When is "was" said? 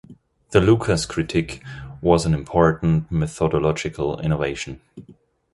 2.01-2.25